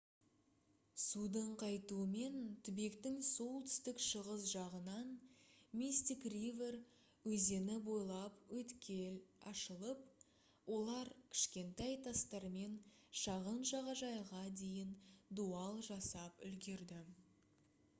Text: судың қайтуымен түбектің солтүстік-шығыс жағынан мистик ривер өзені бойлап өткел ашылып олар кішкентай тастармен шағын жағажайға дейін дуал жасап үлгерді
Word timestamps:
судың 1.01 1.49
қайтуымен 1.63 2.37
түбектің 2.67 3.17
солтүстік-шығыс 3.27 4.47
жағынан 4.53 5.11
мистик 5.81 6.25
ривер 6.35 6.77
өзені 7.33 7.75
бойлап 7.89 8.41
өткел 8.61 9.21
ашылып 9.53 10.73
олар 10.79 11.13
кішкентай 11.37 12.01
тастармен 12.11 12.81
шағын 13.27 13.63
жағажайға 13.75 14.43
дейін 14.65 14.99
дуал 15.43 15.83
жасап 15.93 16.45
үлгерді 16.53 17.03